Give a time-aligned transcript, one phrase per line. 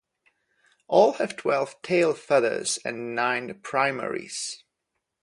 [0.87, 4.63] All have twelve tail feathers and nine primaries.